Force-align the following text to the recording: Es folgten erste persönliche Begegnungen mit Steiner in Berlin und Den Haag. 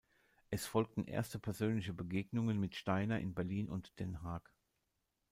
Es 0.49 0.65
folgten 0.65 1.05
erste 1.05 1.37
persönliche 1.37 1.93
Begegnungen 1.93 2.59
mit 2.59 2.73
Steiner 2.75 3.19
in 3.19 3.35
Berlin 3.35 3.69
und 3.69 3.99
Den 3.99 4.23
Haag. 4.23 4.51